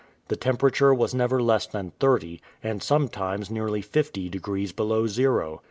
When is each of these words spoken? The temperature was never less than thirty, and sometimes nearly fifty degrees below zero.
The 0.29 0.35
temperature 0.35 0.95
was 0.95 1.13
never 1.13 1.39
less 1.43 1.67
than 1.67 1.91
thirty, 1.99 2.41
and 2.63 2.81
sometimes 2.81 3.51
nearly 3.51 3.83
fifty 3.83 4.29
degrees 4.29 4.71
below 4.71 5.05
zero. 5.05 5.59